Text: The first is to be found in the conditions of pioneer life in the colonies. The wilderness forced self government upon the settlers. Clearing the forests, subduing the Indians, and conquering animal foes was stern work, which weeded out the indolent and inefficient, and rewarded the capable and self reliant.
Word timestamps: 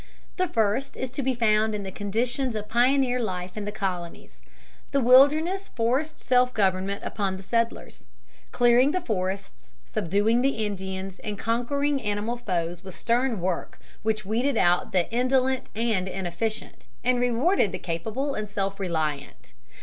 The 0.37 0.47
first 0.47 0.97
is 0.97 1.11
to 1.11 1.21
be 1.21 1.35
found 1.35 1.75
in 1.75 1.83
the 1.83 1.91
conditions 1.91 2.55
of 2.55 2.67
pioneer 2.67 3.19
life 3.19 3.55
in 3.55 3.65
the 3.65 3.71
colonies. 3.71 4.39
The 4.89 4.99
wilderness 4.99 5.67
forced 5.67 6.19
self 6.19 6.51
government 6.55 7.03
upon 7.05 7.37
the 7.37 7.43
settlers. 7.43 8.03
Clearing 8.51 8.93
the 8.93 9.01
forests, 9.01 9.73
subduing 9.85 10.41
the 10.41 10.65
Indians, 10.65 11.19
and 11.19 11.37
conquering 11.37 12.01
animal 12.01 12.37
foes 12.37 12.83
was 12.83 12.95
stern 12.95 13.39
work, 13.41 13.79
which 14.01 14.25
weeded 14.25 14.57
out 14.57 14.91
the 14.91 15.07
indolent 15.13 15.67
and 15.75 16.07
inefficient, 16.07 16.87
and 17.03 17.19
rewarded 17.19 17.71
the 17.71 17.77
capable 17.77 18.33
and 18.33 18.49
self 18.49 18.79
reliant. 18.79 19.53